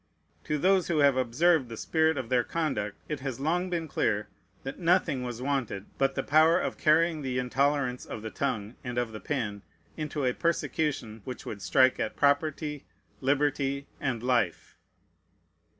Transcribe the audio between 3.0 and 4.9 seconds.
it has long been clear that